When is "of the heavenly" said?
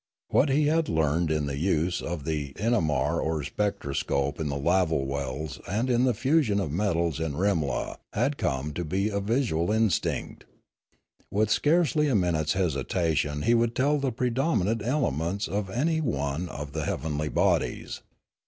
16.49-17.29